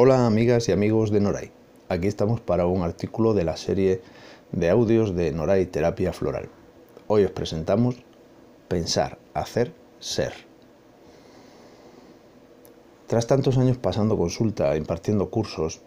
Hola 0.00 0.26
amigas 0.26 0.68
y 0.68 0.70
amigos 0.70 1.10
de 1.10 1.18
Noray. 1.18 1.50
Aquí 1.88 2.06
estamos 2.06 2.40
para 2.40 2.66
un 2.66 2.82
artículo 2.82 3.34
de 3.34 3.42
la 3.42 3.56
serie 3.56 4.00
de 4.52 4.70
audios 4.70 5.16
de 5.16 5.32
Noray 5.32 5.66
Terapia 5.66 6.12
Floral. 6.12 6.48
Hoy 7.08 7.24
os 7.24 7.32
presentamos 7.32 7.96
Pensar, 8.68 9.18
Hacer, 9.34 9.72
Ser. 9.98 10.34
Tras 13.08 13.26
tantos 13.26 13.58
años 13.58 13.76
pasando 13.76 14.16
consulta, 14.16 14.76
impartiendo 14.76 15.30
cursos, 15.30 15.80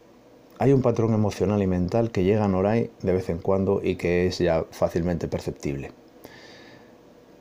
hay 0.60 0.74
un 0.74 0.82
patrón 0.82 1.14
emocional 1.14 1.62
y 1.62 1.68
mental 1.68 2.12
que 2.12 2.26
llega 2.26 2.44
a 2.44 2.50
Noray 2.50 2.92
de 3.02 3.14
vez 3.14 3.30
en 3.30 3.38
cuando 3.38 3.80
y 3.82 3.96
que 3.96 4.28
es 4.28 4.40
ya 4.40 4.66
fácilmente 4.72 5.30
perceptible. 5.30 5.94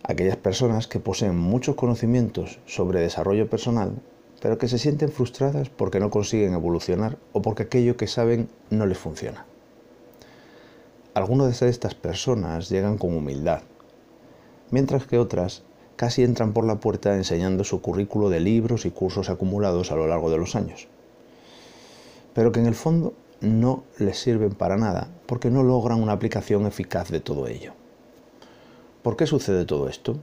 Aquellas 0.05 0.37
personas 0.37 0.87
que 0.87 1.01
poseen 1.01 1.37
muchos 1.37 1.75
conocimientos 1.75 2.61
sobre 2.65 3.01
desarrollo 3.01 3.51
personal 3.51 4.01
pero 4.41 4.59
que 4.59 4.69
se 4.69 4.79
sienten 4.79 5.11
frustradas 5.11 5.69
porque 5.69 6.01
no 6.01 6.11
consiguen 6.11 6.55
evolucionar 6.55 7.19
o 7.33 7.43
porque 7.43 7.65
aquello 7.65 7.97
que 7.97 8.07
saben 8.07 8.49
no 8.71 8.87
les 8.87 8.99
funciona. 8.99 9.45
Algunas 11.15 11.61
de 11.61 11.69
estas 11.69 11.95
personas 11.95 12.69
llegan 12.71 12.97
con 12.97 13.17
humildad, 13.17 13.63
mientras 14.71 15.07
que 15.07 15.19
otras 15.19 15.63
casi 15.97 16.23
entran 16.23 16.53
por 16.53 16.65
la 16.65 16.77
puerta 16.77 17.15
enseñando 17.15 17.65
su 17.65 17.83
currículo 17.83 18.31
de 18.31 18.41
libros 18.41 18.87
y 18.87 18.91
cursos 18.91 19.29
acumulados 19.29 19.93
a 19.93 19.97
lo 19.97 20.07
largo 20.07 20.31
de 20.31 20.39
los 20.39 20.57
años, 20.57 20.89
pero 22.33 22.53
que 22.53 22.61
en 22.61 22.67
el 22.67 22.75
fondo 22.75 23.13
no 23.41 23.85
les 23.99 24.19
sirven 24.19 24.53
para 24.53 24.77
nada 24.77 25.09
porque 25.27 25.51
no 25.51 25.63
logran 25.63 26.03
una 26.03 26.13
aplicación 26.13 26.67
eficaz 26.67 27.11
de 27.11 27.21
todo 27.21 27.47
ello. 27.49 27.73
¿Por 29.03 29.17
qué 29.17 29.27
sucede 29.27 29.65
todo 29.65 29.89
esto? 29.89 30.17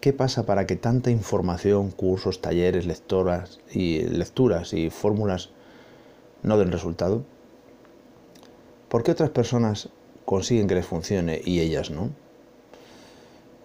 ¿Qué 0.00 0.12
pasa 0.12 0.46
para 0.46 0.64
que 0.64 0.76
tanta 0.76 1.10
información, 1.10 1.90
cursos, 1.90 2.40
talleres, 2.40 2.86
lectoras 2.86 3.58
y 3.72 4.02
lecturas 4.02 4.72
y 4.72 4.90
fórmulas 4.90 5.50
no 6.44 6.56
den 6.56 6.70
resultado? 6.70 7.24
¿Por 8.88 9.02
qué 9.02 9.10
otras 9.10 9.30
personas 9.30 9.88
consiguen 10.24 10.68
que 10.68 10.76
les 10.76 10.86
funcione 10.86 11.42
y 11.44 11.58
ellas 11.58 11.90
no? 11.90 12.10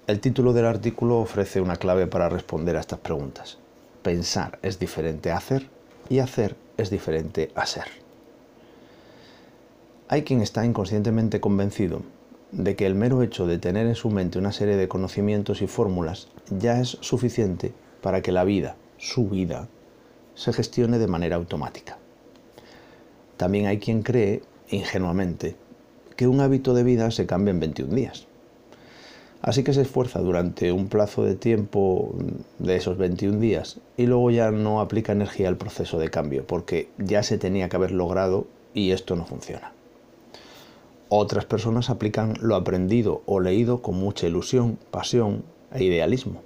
El 0.08 0.22
título 0.22 0.54
del 0.54 0.66
artículo 0.66 1.20
ofrece 1.20 1.62
una 1.62 1.76
clave 1.76 2.08
para 2.08 2.30
responder 2.30 2.78
a 2.78 2.80
estas 2.80 3.00
preguntas. 3.00 3.60
Pensar 4.02 4.58
es 4.64 4.80
diferente 4.80 5.30
a 5.30 5.38
hacer 5.38 5.70
y 6.10 6.18
hacer 6.18 6.56
es 6.78 6.90
diferente 6.90 7.52
a 7.54 7.68
ser. 7.68 7.86
Hay 10.08 10.24
quien 10.24 10.42
está 10.42 10.66
inconscientemente 10.66 11.40
convencido 11.40 12.02
de 12.54 12.76
que 12.76 12.86
el 12.86 12.94
mero 12.94 13.24
hecho 13.24 13.48
de 13.48 13.58
tener 13.58 13.88
en 13.88 13.96
su 13.96 14.12
mente 14.12 14.38
una 14.38 14.52
serie 14.52 14.76
de 14.76 14.88
conocimientos 14.88 15.62
y 15.62 15.68
fórmulas 15.68 16.28
ya 16.50 16.80
es 16.80 16.98
suficiente 17.02 17.74
para 18.02 18.22
que 18.22 18.32
la 18.32 18.44
vida, 18.44 18.76
su 18.98 19.28
vida, 19.28 19.68
se 20.36 20.54
gestione 20.54 21.00
de 21.00 21.08
manera 21.08 21.36
automática. 21.36 21.98
También 23.38 23.66
hay 23.66 23.80
quien 23.80 24.04
cree, 24.04 24.44
ingenuamente, 24.70 25.56
que 26.16 26.28
un 26.28 26.42
hábito 26.42 26.76
de 26.76 26.84
vida 26.84 27.10
se 27.10 27.26
cambia 27.26 27.52
en 27.52 27.60
21 27.60 27.96
días. 27.96 28.28
Así 29.42 29.64
que 29.64 29.74
se 29.74 29.82
esfuerza 29.82 30.20
durante 30.20 30.72
un 30.72 30.88
plazo 30.88 31.24
de 31.24 31.36
tiempo 31.36 32.16
de 32.60 32.76
esos 32.76 32.98
21 32.98 33.40
días 33.40 33.80
y 33.98 34.06
luego 34.06 34.30
ya 34.32 34.52
no 34.52 34.80
aplica 34.80 35.12
energía 35.12 35.50
al 35.50 35.58
proceso 35.58 36.00
de 36.00 36.10
cambio 36.10 36.46
porque 36.48 36.90
ya 36.98 37.24
se 37.24 37.38
tenía 37.38 37.68
que 37.68 37.76
haber 37.76 37.92
logrado 37.92 38.48
y 38.74 38.92
esto 38.92 39.16
no 39.16 39.26
funciona. 39.26 39.74
Otras 41.16 41.46
personas 41.46 41.92
aplican 41.92 42.34
lo 42.42 42.56
aprendido 42.56 43.22
o 43.28 43.40
leído 43.40 43.84
con 43.84 43.94
mucha 43.94 44.26
ilusión, 44.26 44.80
pasión 44.90 45.44
e 45.72 45.84
idealismo, 45.84 46.42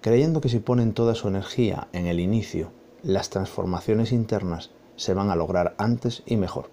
creyendo 0.00 0.40
que 0.40 0.48
si 0.48 0.58
ponen 0.58 0.94
toda 0.94 1.14
su 1.14 1.28
energía 1.28 1.86
en 1.92 2.06
el 2.06 2.18
inicio, 2.18 2.72
las 3.04 3.30
transformaciones 3.30 4.10
internas 4.10 4.72
se 4.96 5.14
van 5.14 5.30
a 5.30 5.36
lograr 5.36 5.76
antes 5.78 6.24
y 6.26 6.36
mejor. 6.36 6.70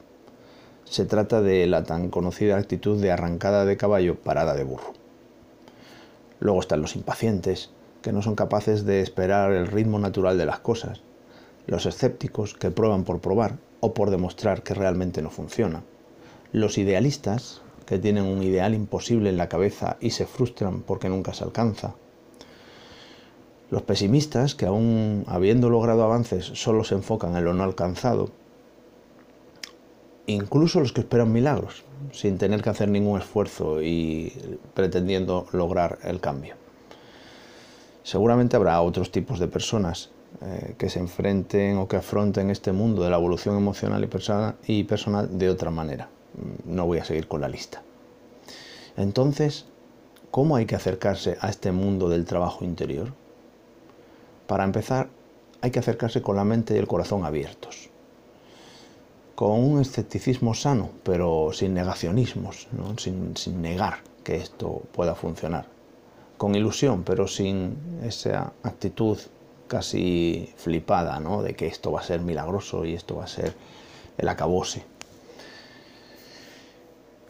Se 0.85 1.05
trata 1.05 1.43
de 1.43 1.67
la 1.67 1.83
tan 1.83 2.09
conocida 2.09 2.57
actitud 2.57 2.99
de 2.99 3.11
arrancada 3.11 3.65
de 3.65 3.77
caballo, 3.77 4.15
parada 4.15 4.55
de 4.55 4.63
burro. 4.63 4.93
Luego 6.39 6.59
están 6.59 6.81
los 6.81 6.95
impacientes, 6.95 7.69
que 8.01 8.13
no 8.13 8.23
son 8.23 8.33
capaces 8.33 8.83
de 8.83 9.01
esperar 9.01 9.51
el 9.51 9.67
ritmo 9.67 9.99
natural 9.99 10.39
de 10.39 10.47
las 10.47 10.57
cosas, 10.57 11.01
los 11.67 11.85
escépticos 11.85 12.55
que 12.55 12.71
prueban 12.71 13.03
por 13.03 13.19
probar 13.19 13.59
o 13.79 13.93
por 13.93 14.09
demostrar 14.09 14.63
que 14.63 14.73
realmente 14.73 15.21
no 15.21 15.29
funciona, 15.29 15.83
los 16.53 16.77
idealistas, 16.77 17.61
que 17.87 17.97
tienen 17.97 18.25
un 18.25 18.43
ideal 18.43 18.75
imposible 18.75 19.29
en 19.29 19.37
la 19.37 19.49
cabeza 19.49 19.97
y 19.99 20.11
se 20.11 20.27
frustran 20.27 20.81
porque 20.81 21.09
nunca 21.09 21.33
se 21.33 21.43
alcanza. 21.43 21.95
Los 23.71 23.81
pesimistas, 23.81 24.53
que 24.53 24.67
aún 24.67 25.25
habiendo 25.27 25.69
logrado 25.69 26.03
avances 26.03 26.45
solo 26.45 26.83
se 26.83 26.93
enfocan 26.93 27.35
en 27.35 27.43
lo 27.43 27.55
no 27.55 27.63
alcanzado. 27.63 28.29
Incluso 30.27 30.79
los 30.79 30.93
que 30.93 31.01
esperan 31.01 31.33
milagros, 31.33 31.83
sin 32.11 32.37
tener 32.37 32.61
que 32.61 32.69
hacer 32.69 32.87
ningún 32.87 33.19
esfuerzo 33.19 33.81
y 33.81 34.31
pretendiendo 34.75 35.47
lograr 35.51 35.97
el 36.03 36.21
cambio. 36.21 36.55
Seguramente 38.03 38.55
habrá 38.55 38.79
otros 38.81 39.11
tipos 39.11 39.39
de 39.39 39.47
personas 39.47 40.11
eh, 40.41 40.75
que 40.77 40.89
se 40.89 40.99
enfrenten 40.99 41.77
o 41.77 41.87
que 41.87 41.97
afronten 41.97 42.51
este 42.51 42.71
mundo 42.71 43.03
de 43.03 43.09
la 43.09 43.17
evolución 43.17 43.57
emocional 43.57 44.07
y 44.67 44.83
personal 44.83 45.37
de 45.37 45.49
otra 45.49 45.71
manera 45.71 46.09
no 46.65 46.85
voy 46.85 46.99
a 46.99 47.05
seguir 47.05 47.27
con 47.27 47.41
la 47.41 47.47
lista. 47.47 47.81
Entonces, 48.97 49.65
¿cómo 50.31 50.55
hay 50.55 50.65
que 50.65 50.75
acercarse 50.75 51.37
a 51.41 51.49
este 51.49 51.71
mundo 51.71 52.09
del 52.09 52.25
trabajo 52.25 52.63
interior? 52.63 53.13
Para 54.47 54.63
empezar, 54.63 55.09
hay 55.61 55.71
que 55.71 55.79
acercarse 55.79 56.21
con 56.21 56.35
la 56.35 56.43
mente 56.43 56.75
y 56.75 56.77
el 56.77 56.87
corazón 56.87 57.25
abiertos, 57.25 57.89
con 59.35 59.51
un 59.51 59.81
escepticismo 59.81 60.53
sano, 60.53 60.89
pero 61.03 61.51
sin 61.53 61.73
negacionismos, 61.73 62.67
sin, 62.97 63.35
sin 63.37 63.61
negar 63.61 63.99
que 64.23 64.35
esto 64.35 64.83
pueda 64.91 65.15
funcionar, 65.15 65.67
con 66.37 66.55
ilusión, 66.55 67.03
pero 67.03 67.27
sin 67.27 67.77
esa 68.03 68.53
actitud 68.63 69.17
casi 69.67 70.53
flipada, 70.57 71.19
¿no? 71.19 71.41
de 71.41 71.55
que 71.55 71.67
esto 71.67 71.91
va 71.91 72.01
a 72.01 72.03
ser 72.03 72.21
milagroso 72.21 72.85
y 72.85 72.93
esto 72.93 73.15
va 73.15 73.23
a 73.23 73.27
ser 73.27 73.55
el 74.17 74.29
acabose 74.29 74.83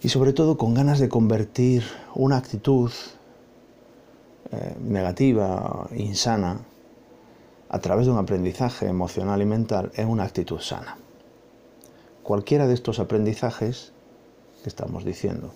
y 0.03 0.09
sobre 0.09 0.33
todo 0.33 0.57
con 0.57 0.73
ganas 0.73 0.99
de 0.99 1.07
convertir 1.07 1.83
una 2.13 2.35
actitud 2.35 2.91
eh, 4.51 4.75
negativa, 4.81 5.87
insana, 5.95 6.59
a 7.69 7.79
través 7.79 8.05
de 8.05 8.11
un 8.11 8.17
aprendizaje 8.17 8.87
emocional 8.87 9.41
y 9.41 9.45
mental 9.45 9.91
en 9.95 10.09
una 10.09 10.25
actitud 10.25 10.59
sana. 10.59 10.97
Cualquiera 12.21 12.67
de 12.67 12.73
estos 12.73 12.99
aprendizajes 12.99 13.93
que 14.61 14.69
estamos 14.69 15.05
diciendo 15.05 15.53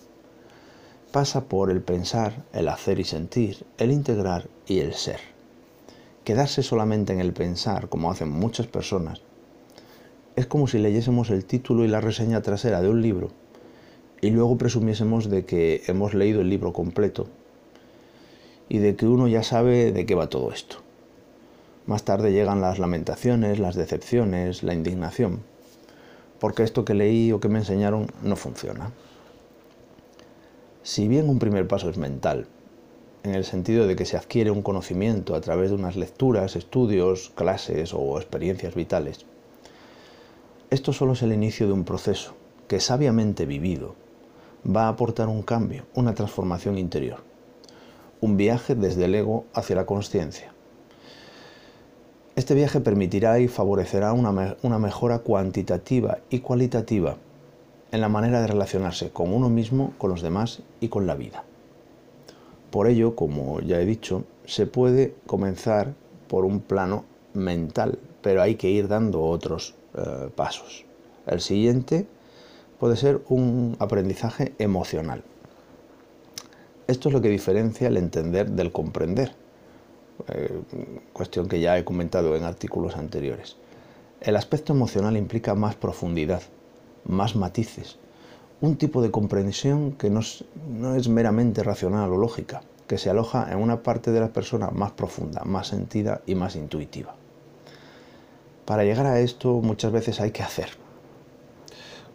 pasa 1.12 1.44
por 1.44 1.70
el 1.70 1.82
pensar, 1.82 2.44
el 2.54 2.68
hacer 2.68 3.00
y 3.00 3.04
sentir, 3.04 3.66
el 3.76 3.92
integrar 3.92 4.48
y 4.66 4.80
el 4.80 4.94
ser. 4.94 5.20
Quedarse 6.24 6.62
solamente 6.62 7.12
en 7.12 7.20
el 7.20 7.34
pensar, 7.34 7.88
como 7.88 8.10
hacen 8.10 8.30
muchas 8.30 8.66
personas, 8.66 9.20
es 10.36 10.46
como 10.46 10.66
si 10.66 10.78
leyésemos 10.78 11.30
el 11.30 11.44
título 11.44 11.84
y 11.84 11.88
la 11.88 12.00
reseña 12.00 12.42
trasera 12.42 12.80
de 12.80 12.88
un 12.88 13.02
libro 13.02 13.30
y 14.20 14.30
luego 14.30 14.58
presumiésemos 14.58 15.30
de 15.30 15.44
que 15.44 15.82
hemos 15.86 16.14
leído 16.14 16.40
el 16.40 16.50
libro 16.50 16.72
completo 16.72 17.28
y 18.68 18.78
de 18.78 18.96
que 18.96 19.06
uno 19.06 19.28
ya 19.28 19.42
sabe 19.42 19.92
de 19.92 20.06
qué 20.06 20.14
va 20.14 20.28
todo 20.28 20.52
esto. 20.52 20.76
Más 21.86 22.04
tarde 22.04 22.32
llegan 22.32 22.60
las 22.60 22.78
lamentaciones, 22.78 23.58
las 23.58 23.74
decepciones, 23.74 24.62
la 24.62 24.74
indignación, 24.74 25.40
porque 26.38 26.62
esto 26.62 26.84
que 26.84 26.94
leí 26.94 27.32
o 27.32 27.40
que 27.40 27.48
me 27.48 27.60
enseñaron 27.60 28.08
no 28.22 28.36
funciona. 28.36 28.92
Si 30.82 31.08
bien 31.08 31.28
un 31.28 31.38
primer 31.38 31.66
paso 31.66 31.88
es 31.88 31.96
mental, 31.96 32.46
en 33.22 33.34
el 33.34 33.44
sentido 33.44 33.86
de 33.86 33.96
que 33.96 34.04
se 34.04 34.16
adquiere 34.16 34.50
un 34.50 34.62
conocimiento 34.62 35.34
a 35.34 35.40
través 35.40 35.70
de 35.70 35.76
unas 35.76 35.96
lecturas, 35.96 36.56
estudios, 36.56 37.30
clases 37.34 37.92
o 37.94 38.18
experiencias 38.18 38.74
vitales, 38.74 39.26
esto 40.70 40.92
solo 40.92 41.14
es 41.14 41.22
el 41.22 41.32
inicio 41.32 41.66
de 41.66 41.72
un 41.72 41.84
proceso 41.84 42.34
que 42.68 42.80
sabiamente 42.80 43.46
vivido 43.46 43.94
va 44.64 44.84
a 44.86 44.88
aportar 44.88 45.28
un 45.28 45.42
cambio, 45.42 45.84
una 45.94 46.14
transformación 46.14 46.78
interior, 46.78 47.18
un 48.20 48.36
viaje 48.36 48.74
desde 48.74 49.04
el 49.04 49.14
ego 49.14 49.44
hacia 49.54 49.76
la 49.76 49.86
conciencia. 49.86 50.52
Este 52.38 52.54
viaje 52.54 52.80
permitirá 52.80 53.40
y 53.40 53.48
favorecerá 53.48 54.12
una, 54.12 54.78
mejora 54.78 55.18
cuantitativa 55.18 56.18
y 56.30 56.38
cualitativa 56.38 57.16
en 57.90 58.00
la 58.00 58.08
manera 58.08 58.40
de 58.40 58.46
relacionarse 58.46 59.10
con 59.10 59.32
uno 59.32 59.48
mismo, 59.48 59.92
con 59.98 60.10
los 60.10 60.22
demás 60.22 60.62
y 60.80 60.88
con 60.88 61.06
la 61.06 61.16
vida. 61.16 61.42
Por 62.70 62.86
ello, 62.86 63.16
como 63.16 63.60
ya 63.60 63.80
he 63.80 63.84
dicho, 63.84 64.24
se 64.44 64.66
puede 64.66 65.14
comenzar 65.26 65.94
por 66.28 66.44
un 66.44 66.60
plano 66.60 67.04
mental, 67.34 67.98
pero 68.22 68.40
hay 68.40 68.54
que 68.54 68.70
ir 68.70 68.86
dando 68.86 69.24
otros 69.24 69.74
eh, 69.96 70.28
pasos. 70.36 70.84
El 71.26 71.40
siguiente 71.40 72.06
puede 72.78 72.96
ser 72.96 73.20
un 73.28 73.76
aprendizaje 73.78 74.54
emocional. 74.58 75.22
Esto 76.86 77.08
es 77.08 77.12
lo 77.12 77.20
que 77.20 77.28
diferencia 77.28 77.88
el 77.88 77.96
entender 77.96 78.50
del 78.50 78.72
comprender, 78.72 79.32
eh, 80.28 80.62
cuestión 81.12 81.48
que 81.48 81.60
ya 81.60 81.76
he 81.76 81.84
comentado 81.84 82.34
en 82.34 82.44
artículos 82.44 82.96
anteriores. 82.96 83.56
El 84.20 84.36
aspecto 84.36 84.72
emocional 84.72 85.16
implica 85.16 85.54
más 85.54 85.74
profundidad, 85.74 86.42
más 87.04 87.36
matices, 87.36 87.98
un 88.60 88.76
tipo 88.76 89.02
de 89.02 89.10
comprensión 89.10 89.92
que 89.92 90.10
no 90.10 90.20
es, 90.20 90.44
no 90.68 90.94
es, 90.96 91.08
meramente 91.08 91.62
racional 91.62 92.10
o 92.12 92.16
lógica, 92.16 92.62
que 92.88 92.98
se 92.98 93.10
aloja 93.10 93.52
en 93.52 93.58
una 93.58 93.82
parte 93.82 94.10
de 94.10 94.20
la 94.20 94.28
persona 94.28 94.70
más 94.70 94.92
profunda, 94.92 95.44
más 95.44 95.68
sentida 95.68 96.22
y 96.26 96.34
más 96.34 96.56
intuitiva. 96.56 97.14
Para 98.64 98.84
llegar 98.84 99.06
a 99.06 99.20
esto 99.20 99.60
muchas 99.60 99.92
veces 99.92 100.20
hay 100.20 100.30
que 100.30 100.42
hacer. 100.42 100.87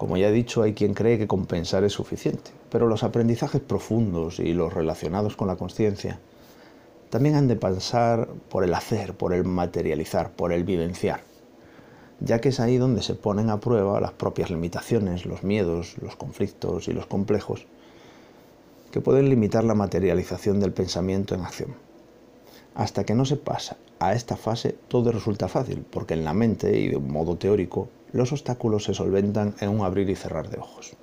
Como 0.04 0.18
ya 0.18 0.28
he 0.28 0.34
dicho, 0.34 0.64
hay 0.64 0.74
quien 0.74 0.94
cree 0.94 1.18
que 1.18 1.28
compensar 1.28 1.86
es 1.86 1.94
suficiente, 1.94 2.52
pero 2.70 2.88
los 2.88 3.04
aprendizajes 3.04 3.62
profundos 3.62 4.38
y 4.38 4.52
los 4.52 4.74
relacionados 4.74 5.38
con 5.38 5.48
la 5.48 5.56
conciencia 5.56 6.20
también 7.10 7.36
han 7.36 7.48
de 7.48 7.56
pasar 7.56 8.28
por 8.50 8.66
el 8.66 8.74
hacer, 8.74 9.14
por 9.14 9.34
el 9.34 9.46
materializar, 9.46 10.32
por 10.32 10.52
el 10.52 10.66
vivenciar 10.66 11.22
ya 12.20 12.42
que 12.42 12.50
es 12.50 12.60
ahí 12.60 12.76
donde 12.76 13.02
se 13.02 13.16
ponen 13.16 13.50
a 13.50 13.62
prueba 13.62 14.02
las 14.02 14.12
propias 14.12 14.50
limitaciones, 14.50 15.26
los 15.26 15.44
miedos, 15.44 15.96
los 16.02 16.18
conflictos 16.18 16.90
y 16.90 16.92
los 16.92 17.06
complejos 17.06 17.66
que 18.92 19.00
pueden 19.00 19.30
limitar 19.30 19.64
la 19.64 19.74
materialización 19.74 20.60
del 20.60 20.74
pensamiento 20.74 21.34
en 21.34 21.44
acción. 21.44 21.76
Hasta 22.76 23.06
que 23.06 23.16
no 23.16 23.24
se 23.24 23.38
pasa 23.38 23.78
a 24.00 24.12
esta 24.12 24.36
fase 24.36 24.76
todo 24.90 25.14
resulta 25.14 25.48
fácil, 25.48 25.86
porque 25.90 26.14
en 26.14 26.26
la 26.26 26.34
mente 26.34 26.78
y 26.78 26.90
de 26.90 26.98
un 26.98 27.10
modo 27.10 27.38
teórico 27.38 27.88
los 28.14 28.32
obstáculos 28.32 28.86
se 28.86 28.94
solventan 28.94 29.56
en 29.60 29.70
un 29.70 29.82
abrir 29.82 30.10
y 30.10 30.16
cerrar 30.16 30.50
de 30.50 30.60
ojos. 30.60 30.96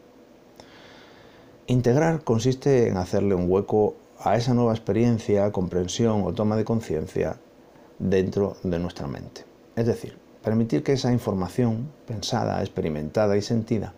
Integrar 1.66 2.24
consiste 2.24 2.88
en 2.88 2.96
hacerle 2.96 3.34
un 3.34 3.50
hueco 3.50 3.96
a 4.18 4.36
esa 4.36 4.54
nueva 4.54 4.72
experiencia, 4.72 5.52
comprensión 5.52 6.22
o 6.24 6.32
toma 6.32 6.56
de 6.56 6.64
conciencia 6.64 7.36
dentro 7.98 8.56
de 8.62 8.78
nuestra 8.78 9.06
mente. 9.06 9.44
Es 9.76 9.86
decir, 9.86 10.16
permitir 10.42 10.82
que 10.82 10.92
esa 10.92 11.12
información 11.12 11.90
pensada, 12.06 12.60
experimentada 12.60 13.36
y 13.36 13.42
sentida 13.42 13.92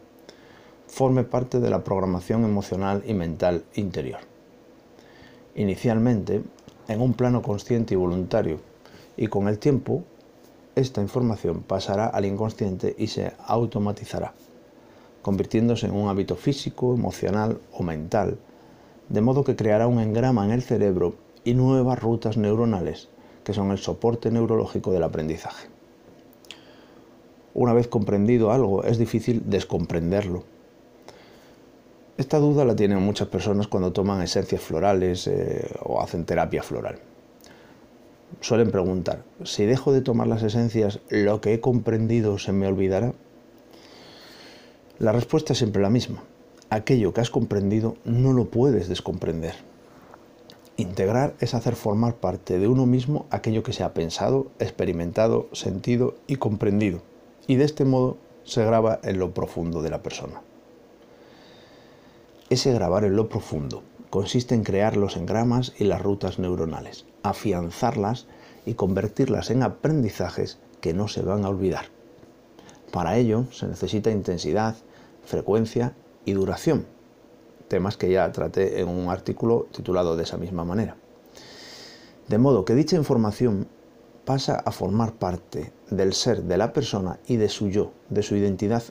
forme 0.86 1.24
parte 1.24 1.60
de 1.60 1.70
la 1.70 1.82
programación 1.82 2.44
emocional 2.44 3.02
y 3.06 3.14
mental 3.14 3.64
interior. 3.74 4.20
Inicialmente, 5.54 6.42
en 6.88 7.00
un 7.00 7.14
plano 7.14 7.40
consciente 7.40 7.94
y 7.94 7.96
voluntario, 7.96 8.60
y 9.16 9.28
con 9.28 9.48
el 9.48 9.58
tiempo, 9.58 10.04
esta 10.74 11.00
información 11.00 11.62
pasará 11.62 12.06
al 12.06 12.24
inconsciente 12.24 12.94
y 12.98 13.08
se 13.08 13.32
automatizará, 13.46 14.34
convirtiéndose 15.22 15.86
en 15.86 15.92
un 15.92 16.08
hábito 16.08 16.36
físico, 16.36 16.94
emocional 16.94 17.60
o 17.72 17.82
mental, 17.82 18.38
de 19.08 19.20
modo 19.20 19.44
que 19.44 19.56
creará 19.56 19.86
un 19.86 20.00
engrama 20.00 20.44
en 20.44 20.52
el 20.52 20.62
cerebro 20.62 21.14
y 21.44 21.54
nuevas 21.54 22.00
rutas 22.00 22.36
neuronales 22.36 23.08
que 23.44 23.52
son 23.52 23.70
el 23.70 23.78
soporte 23.78 24.30
neurológico 24.30 24.92
del 24.92 25.02
aprendizaje. 25.02 25.68
Una 27.54 27.72
vez 27.72 27.88
comprendido 27.88 28.52
algo, 28.52 28.84
es 28.84 28.98
difícil 28.98 29.42
descomprenderlo. 29.46 30.44
Esta 32.16 32.38
duda 32.38 32.64
la 32.64 32.76
tienen 32.76 33.02
muchas 33.02 33.28
personas 33.28 33.66
cuando 33.66 33.92
toman 33.92 34.22
esencias 34.22 34.60
florales 34.60 35.26
eh, 35.26 35.68
o 35.82 36.00
hacen 36.00 36.24
terapia 36.24 36.62
floral. 36.62 36.98
Suelen 38.40 38.70
preguntar, 38.70 39.22
si 39.44 39.66
dejo 39.66 39.92
de 39.92 40.00
tomar 40.00 40.26
las 40.26 40.42
esencias, 40.42 41.00
¿lo 41.10 41.40
que 41.40 41.54
he 41.54 41.60
comprendido 41.60 42.38
se 42.38 42.52
me 42.52 42.66
olvidará? 42.66 43.12
La 44.98 45.12
respuesta 45.12 45.52
es 45.52 45.58
siempre 45.58 45.82
la 45.82 45.90
misma. 45.90 46.22
Aquello 46.70 47.12
que 47.12 47.20
has 47.20 47.30
comprendido 47.30 47.96
no 48.04 48.32
lo 48.32 48.46
puedes 48.46 48.88
descomprender. 48.88 49.54
Integrar 50.76 51.34
es 51.40 51.54
hacer 51.54 51.76
formar 51.76 52.16
parte 52.16 52.58
de 52.58 52.66
uno 52.66 52.86
mismo 52.86 53.26
aquello 53.30 53.62
que 53.62 53.72
se 53.72 53.84
ha 53.84 53.94
pensado, 53.94 54.46
experimentado, 54.58 55.48
sentido 55.52 56.14
y 56.26 56.36
comprendido 56.36 57.02
y 57.46 57.56
de 57.56 57.64
este 57.64 57.84
modo 57.84 58.16
se 58.44 58.64
graba 58.64 59.00
en 59.02 59.18
lo 59.18 59.32
profundo 59.34 59.82
de 59.82 59.90
la 59.90 60.02
persona. 60.02 60.42
Ese 62.50 62.72
grabar 62.72 63.04
en 63.04 63.16
lo 63.16 63.28
profundo 63.28 63.82
consiste 64.12 64.54
en 64.54 64.62
crear 64.62 64.98
los 64.98 65.16
engramas 65.16 65.72
y 65.78 65.84
las 65.84 66.02
rutas 66.02 66.38
neuronales, 66.38 67.06
afianzarlas 67.22 68.26
y 68.66 68.74
convertirlas 68.74 69.48
en 69.48 69.62
aprendizajes 69.62 70.58
que 70.82 70.92
no 70.92 71.08
se 71.08 71.22
van 71.22 71.46
a 71.46 71.48
olvidar. 71.48 71.86
Para 72.90 73.16
ello 73.16 73.46
se 73.52 73.66
necesita 73.66 74.10
intensidad, 74.10 74.76
frecuencia 75.24 75.94
y 76.26 76.34
duración, 76.34 76.84
temas 77.68 77.96
que 77.96 78.10
ya 78.10 78.30
traté 78.32 78.82
en 78.82 78.90
un 78.90 79.08
artículo 79.08 79.66
titulado 79.72 80.14
de 80.14 80.24
esa 80.24 80.36
misma 80.36 80.62
manera. 80.62 80.94
De 82.28 82.36
modo 82.36 82.66
que 82.66 82.74
dicha 82.74 82.96
información 82.96 83.66
pasa 84.26 84.56
a 84.56 84.72
formar 84.72 85.14
parte 85.14 85.72
del 85.88 86.12
ser 86.12 86.42
de 86.42 86.58
la 86.58 86.74
persona 86.74 87.18
y 87.26 87.36
de 87.36 87.48
su 87.48 87.70
yo, 87.70 87.92
de 88.10 88.22
su 88.22 88.36
identidad 88.36 88.82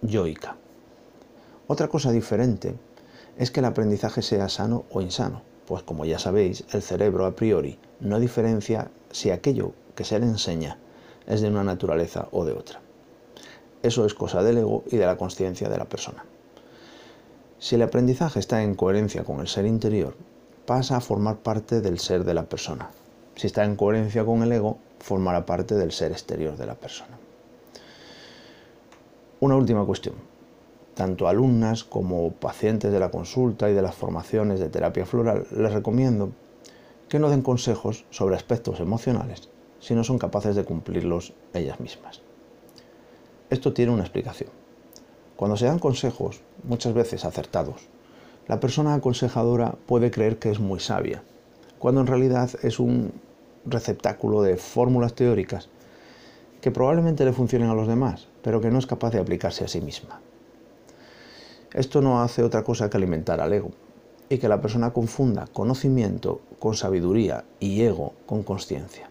yoica. 0.00 0.56
Otra 1.66 1.88
cosa 1.88 2.10
diferente 2.10 2.74
es 3.38 3.50
que 3.50 3.60
el 3.60 3.66
aprendizaje 3.66 4.22
sea 4.22 4.48
sano 4.48 4.84
o 4.90 5.00
insano, 5.00 5.42
pues 5.66 5.82
como 5.82 6.04
ya 6.04 6.18
sabéis, 6.18 6.64
el 6.72 6.82
cerebro 6.82 7.26
a 7.26 7.36
priori 7.36 7.78
no 8.00 8.18
diferencia 8.20 8.90
si 9.10 9.30
aquello 9.30 9.72
que 9.94 10.04
se 10.04 10.18
le 10.18 10.26
enseña 10.26 10.78
es 11.26 11.40
de 11.40 11.48
una 11.48 11.64
naturaleza 11.64 12.28
o 12.32 12.44
de 12.44 12.52
otra. 12.52 12.80
Eso 13.82 14.06
es 14.06 14.14
cosa 14.14 14.42
del 14.42 14.58
ego 14.58 14.84
y 14.90 14.96
de 14.96 15.06
la 15.06 15.16
conciencia 15.16 15.68
de 15.68 15.78
la 15.78 15.86
persona. 15.86 16.24
Si 17.58 17.76
el 17.76 17.82
aprendizaje 17.82 18.38
está 18.38 18.62
en 18.62 18.74
coherencia 18.74 19.24
con 19.24 19.40
el 19.40 19.48
ser 19.48 19.66
interior, 19.66 20.14
pasa 20.66 20.96
a 20.96 21.00
formar 21.00 21.38
parte 21.38 21.80
del 21.80 21.98
ser 21.98 22.24
de 22.24 22.34
la 22.34 22.44
persona, 22.44 22.90
si 23.34 23.46
está 23.46 23.64
en 23.64 23.76
coherencia 23.76 24.24
con 24.24 24.42
el 24.42 24.52
ego, 24.52 24.78
formará 25.00 25.46
parte 25.46 25.74
del 25.74 25.92
ser 25.92 26.12
exterior 26.12 26.56
de 26.56 26.66
la 26.66 26.74
persona. 26.74 27.18
Una 29.40 29.56
última 29.56 29.84
cuestión. 29.84 30.14
Tanto 30.94 31.26
alumnas 31.26 31.84
como 31.84 32.32
pacientes 32.32 32.92
de 32.92 33.00
la 33.00 33.10
consulta 33.10 33.70
y 33.70 33.74
de 33.74 33.82
las 33.82 33.94
formaciones 33.94 34.60
de 34.60 34.68
terapia 34.68 35.06
floral 35.06 35.46
les 35.56 35.72
recomiendo 35.72 36.30
que 37.08 37.18
no 37.18 37.30
den 37.30 37.42
consejos 37.42 38.04
sobre 38.10 38.36
aspectos 38.36 38.80
emocionales 38.80 39.48
si 39.80 39.94
no 39.94 40.04
son 40.04 40.18
capaces 40.18 40.54
de 40.54 40.64
cumplirlos 40.64 41.32
ellas 41.54 41.80
mismas. 41.80 42.20
Esto 43.50 43.72
tiene 43.72 43.92
una 43.92 44.02
explicación. 44.02 44.50
Cuando 45.36 45.56
se 45.56 45.66
dan 45.66 45.78
consejos, 45.78 46.40
muchas 46.62 46.94
veces 46.94 47.24
acertados, 47.24 47.88
la 48.48 48.60
persona 48.60 48.94
aconsejadora 48.94 49.74
puede 49.86 50.10
creer 50.10 50.38
que 50.38 50.50
es 50.50 50.60
muy 50.60 50.78
sabia 50.78 51.22
cuando 51.82 52.00
en 52.00 52.06
realidad 52.06 52.48
es 52.62 52.78
un 52.78 53.12
receptáculo 53.66 54.42
de 54.42 54.56
fórmulas 54.56 55.14
teóricas 55.14 55.68
que 56.60 56.70
probablemente 56.70 57.24
le 57.24 57.32
funcionen 57.32 57.70
a 57.70 57.74
los 57.74 57.88
demás, 57.88 58.28
pero 58.40 58.60
que 58.60 58.70
no 58.70 58.78
es 58.78 58.86
capaz 58.86 59.10
de 59.10 59.18
aplicarse 59.18 59.64
a 59.64 59.68
sí 59.68 59.80
misma. 59.80 60.20
Esto 61.74 62.02
no 62.02 62.20
hace 62.20 62.42
otra 62.42 62.62
cosa 62.62 62.90
que 62.90 62.98
alimentar 62.98 63.40
al 63.40 63.52
ego 63.52 63.70
y 64.28 64.38
que 64.38 64.48
la 64.48 64.60
persona 64.60 64.92
confunda 64.92 65.46
conocimiento 65.52 66.40
con 66.58 66.74
sabiduría 66.74 67.44
y 67.60 67.82
ego 67.82 68.12
con 68.26 68.42
conciencia. 68.42 69.10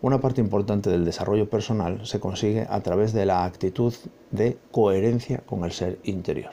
Una 0.00 0.20
parte 0.20 0.40
importante 0.40 0.90
del 0.90 1.04
desarrollo 1.04 1.48
personal 1.48 2.06
se 2.06 2.20
consigue 2.20 2.66
a 2.68 2.80
través 2.80 3.12
de 3.12 3.26
la 3.26 3.44
actitud 3.44 3.94
de 4.30 4.58
coherencia 4.70 5.38
con 5.38 5.64
el 5.64 5.72
ser 5.72 5.98
interior. 6.04 6.52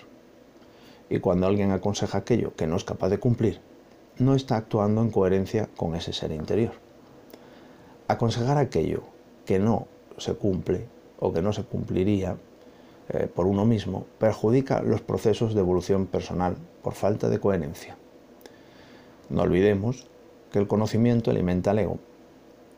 Y 1.10 1.20
cuando 1.20 1.48
alguien 1.48 1.72
aconseja 1.72 2.20
aquello 2.20 2.55
que 2.55 2.67
no 2.67 2.77
es 2.77 2.86
capaz 2.86 3.10
de 3.10 3.20
cumplir, 3.20 3.60
no 4.20 4.36
está 4.36 4.55
actuando 4.55 5.01
en 5.01 5.12
coherencia 5.12 5.67
con 5.75 5.96
ese 5.96 6.13
ser 6.13 6.31
interior. 6.31 6.74
Aconsejar 8.08 8.58
aquello 8.58 9.03
que 9.46 9.60
no 9.60 9.88
se 10.17 10.34
cumple 10.34 10.88
o 11.20 11.34
que 11.34 11.41
no 11.41 11.51
se 11.51 11.63
cumpliría 11.63 12.38
eh, 13.13 13.27
por 13.27 13.45
uno 13.45 13.65
mismo 13.65 14.05
perjudica 14.19 14.81
los 14.81 15.01
procesos 15.01 15.53
de 15.53 15.59
evolución 15.59 16.07
personal 16.07 16.55
por 16.81 16.93
falta 16.93 17.27
de 17.27 17.39
coherencia. 17.39 17.97
No 19.29 19.41
olvidemos 19.41 20.07
que 20.51 20.59
el 20.59 20.67
conocimiento 20.67 21.29
alimenta 21.29 21.71
al 21.71 21.79
ego 21.79 21.99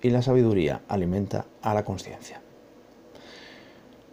y 0.02 0.10
la 0.10 0.22
sabiduría 0.22 0.82
alimenta 0.88 1.46
a 1.62 1.74
la 1.74 1.86
conciencia. 1.86 2.42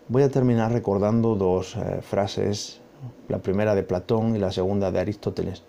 Voy 0.08 0.22
a 0.22 0.30
terminar 0.30 0.72
recordando 0.72 1.36
dos 1.36 1.76
eh, 1.76 2.00
frases, 2.02 2.80
la 3.28 3.38
primera 3.38 3.74
de 3.74 3.82
Platón 3.82 4.36
y 4.36 4.38
la 4.38 4.52
segunda 4.52 4.90
de 4.90 5.00
Aristóteles, 5.00 5.62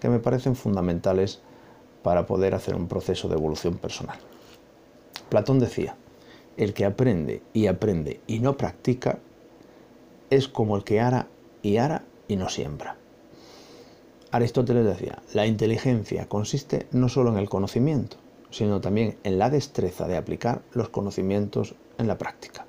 que 0.00 0.08
me 0.08 0.20
parecen 0.20 0.56
fundamentales 0.56 1.42
para 2.02 2.24
poder 2.24 2.54
hacer 2.54 2.74
un 2.74 2.88
proceso 2.88 3.28
de 3.28 3.34
evolución 3.34 3.76
personal. 3.76 4.16
Platón 5.28 5.58
decía, 5.58 5.96
el 6.56 6.72
que 6.72 6.84
aprende 6.84 7.42
y 7.52 7.66
aprende 7.66 8.20
y 8.26 8.38
no 8.38 8.56
practica 8.56 9.18
es 10.30 10.48
como 10.48 10.76
el 10.76 10.84
que 10.84 11.00
ara 11.00 11.28
y 11.62 11.76
ara 11.76 12.04
y 12.26 12.36
no 12.36 12.48
siembra. 12.48 12.96
Aristóteles 14.30 14.84
decía, 14.84 15.22
la 15.32 15.46
inteligencia 15.46 16.28
consiste 16.28 16.86
no 16.92 17.08
solo 17.08 17.30
en 17.30 17.38
el 17.38 17.48
conocimiento, 17.48 18.18
sino 18.50 18.80
también 18.80 19.16
en 19.24 19.38
la 19.38 19.50
destreza 19.50 20.06
de 20.06 20.16
aplicar 20.16 20.62
los 20.72 20.90
conocimientos 20.90 21.74
en 21.96 22.08
la 22.08 22.18
práctica. 22.18 22.66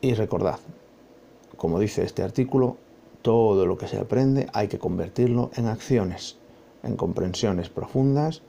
Y 0.00 0.14
recordad, 0.14 0.58
como 1.56 1.78
dice 1.78 2.04
este 2.04 2.22
artículo, 2.22 2.76
todo 3.22 3.66
lo 3.66 3.78
que 3.78 3.88
se 3.88 3.98
aprende 3.98 4.48
hay 4.52 4.68
que 4.68 4.78
convertirlo 4.78 5.50
en 5.54 5.66
acciones, 5.66 6.38
en 6.82 6.96
comprensiones 6.96 7.68
profundas 7.68 8.42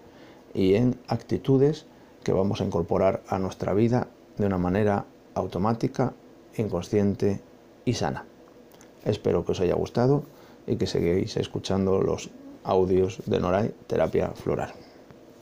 y 0.53 0.75
en 0.75 0.99
actitudes 1.07 1.85
que 2.23 2.33
vamos 2.33 2.61
a 2.61 2.65
incorporar 2.65 3.21
a 3.27 3.37
nuestra 3.37 3.73
vida 3.73 4.07
de 4.37 4.47
una 4.47 4.57
manera 4.57 5.05
automática, 5.35 6.13
inconsciente 6.57 7.41
y 7.85 7.93
sana. 7.93 8.25
Espero 9.05 9.43
que 9.45 9.51
os 9.51 9.59
haya 9.59 9.75
gustado 9.75 10.23
y 10.67 10.77
que 10.77 10.87
seguéis 10.87 11.37
escuchando 11.37 12.01
los 12.01 12.29
audios 12.63 13.21
de 13.25 13.39
Noray 13.39 13.73
Terapia 13.87 14.29
Floral. 14.29 14.73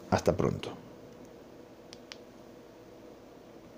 Hasta 0.10 0.36
pronto. 0.36 0.72